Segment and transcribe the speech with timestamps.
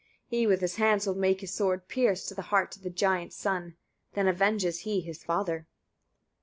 [0.25, 3.35] He with his hands will make his sword pierce to the heart of the giant's
[3.35, 3.75] son:
[4.13, 5.67] then avenges he his father.